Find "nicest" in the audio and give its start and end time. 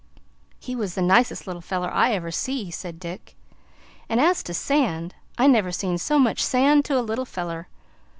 1.03-1.45